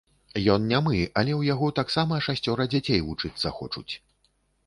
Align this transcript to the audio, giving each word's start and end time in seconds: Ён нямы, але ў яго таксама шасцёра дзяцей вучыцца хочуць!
Ён 0.53 0.63
нямы, 0.69 1.01
але 1.19 1.31
ў 1.33 1.49
яго 1.53 1.67
таксама 1.81 2.17
шасцёра 2.29 2.67
дзяцей 2.73 3.05
вучыцца 3.11 3.47
хочуць! 3.59 3.93